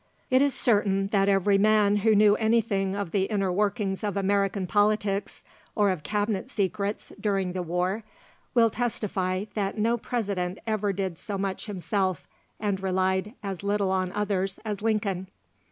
It 0.31 0.41
is 0.41 0.55
certain 0.55 1.09
that 1.09 1.29
every 1.29 1.59
man 1.59 1.97
who 1.97 2.15
knew 2.15 2.35
anything 2.37 2.95
of 2.95 3.11
the 3.11 3.25
inner 3.25 3.51
workings 3.51 4.03
of 4.03 4.17
American 4.17 4.65
politics, 4.65 5.43
or 5.75 5.91
of 5.91 6.01
Cabinet 6.01 6.49
secrets, 6.49 7.13
during 7.21 7.51
the 7.53 7.61
war, 7.61 8.03
will 8.55 8.71
testify 8.71 9.45
that 9.53 9.77
no 9.77 9.99
President 9.99 10.57
ever 10.65 10.91
did 10.91 11.19
so 11.19 11.37
much 11.37 11.67
himself, 11.67 12.27
and 12.59 12.79
relied 12.81 13.35
as 13.43 13.61
little 13.61 13.91
on 13.91 14.11
others, 14.13 14.59
as 14.65 14.81
Lincoln. 14.81 15.27